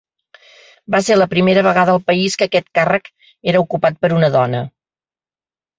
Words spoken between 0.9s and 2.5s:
Va ser la primera vegada al país que